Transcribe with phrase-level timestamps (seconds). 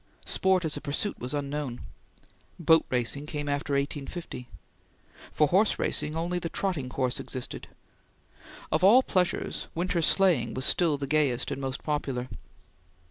[0.25, 1.81] Sport as a pursuit was unknown.
[2.57, 4.49] Boat racing came after 1850.
[5.31, 7.67] For horse racing, only the trotting course existed.
[8.71, 12.29] Of all pleasures, winter sleighing was still the gayest and most popular.